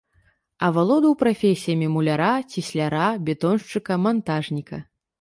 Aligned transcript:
Авалодаў 0.67 1.13
прафесіямі 1.23 1.91
муляра, 1.97 2.33
цесляра, 2.51 3.07
бетоншчыка, 3.31 4.03
мантажніка. 4.09 4.87